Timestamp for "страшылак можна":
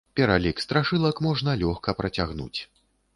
0.63-1.55